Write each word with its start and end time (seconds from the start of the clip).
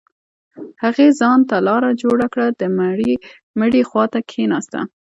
هغې 0.83 1.07
ځان 1.19 1.39
ته 1.49 1.57
لاره 1.67 1.91
جوړه 2.01 2.27
كړه 2.33 2.47
د 2.59 2.61
مړي 3.59 3.81
خوا 3.89 4.05
ته 4.13 4.19
كښېناسته. 4.29 4.79